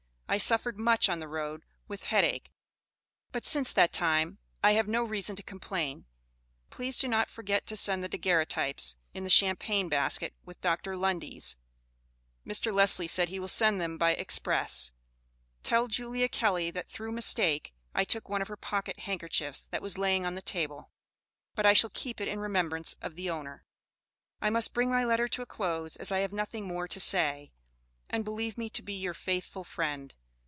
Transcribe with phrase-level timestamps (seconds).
[0.33, 2.53] I suffered much on the road with head ake
[3.33, 6.05] but since that time I have no reason to complain,
[6.69, 10.95] please do not for git to send the degarritips in the Shaimpain basket with Dr.
[10.95, 11.57] Lundys,
[12.47, 12.73] Mr.
[12.73, 14.93] Lesley said he will send them by express,
[15.63, 19.97] tell Julia kelly, that through mistake, I took one of her pocket handkerchift, that was
[19.97, 20.91] laying on the table,
[21.55, 23.65] but I shall keep it in remembranc of the onner.
[24.41, 27.51] I must bring my lettor to a close as I have nothing more to say,
[28.09, 30.15] and believe me to be your faithfull friend.